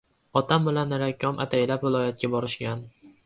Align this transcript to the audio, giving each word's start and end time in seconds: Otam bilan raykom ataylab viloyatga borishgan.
Otam 0.39 0.63
bilan 0.69 0.95
raykom 1.01 1.43
ataylab 1.45 1.87
viloyatga 1.89 2.33
borishgan. 2.37 2.83